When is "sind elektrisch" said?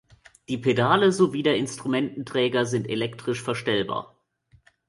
2.65-3.39